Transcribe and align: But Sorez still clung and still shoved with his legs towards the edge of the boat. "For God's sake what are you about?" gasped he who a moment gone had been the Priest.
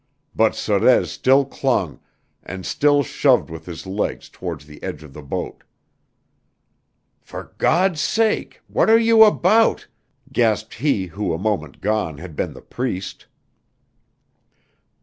But 0.35 0.53
Sorez 0.55 1.11
still 1.11 1.45
clung 1.45 1.99
and 2.41 2.65
still 2.65 3.03
shoved 3.03 3.51
with 3.51 3.67
his 3.67 3.85
legs 3.85 4.29
towards 4.29 4.65
the 4.65 4.81
edge 4.81 5.03
of 5.03 5.13
the 5.13 5.21
boat. 5.21 5.63
"For 7.19 7.53
God's 7.59 8.01
sake 8.01 8.61
what 8.67 8.89
are 8.89 8.97
you 8.97 9.23
about?" 9.23 9.87
gasped 10.33 10.73
he 10.73 11.05
who 11.05 11.33
a 11.33 11.37
moment 11.37 11.81
gone 11.81 12.17
had 12.17 12.35
been 12.35 12.53
the 12.53 12.63
Priest. 12.63 13.27